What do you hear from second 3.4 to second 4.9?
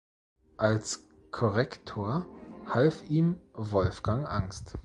Wolfgang Angst.